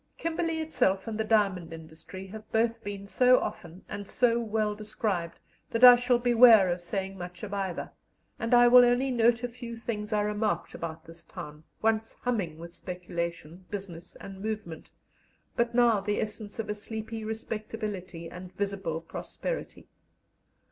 [0.17, 5.37] Kimberley itself and the diamond industry have both been so often and so well described
[5.69, 7.91] that I shall beware of saying much of either,
[8.39, 12.57] and I will only note a few things I remarked about this town, once humming
[12.57, 14.89] with speculation, business, and movement,
[15.55, 19.87] but now the essence of a sleepy respectability and visible prosperity.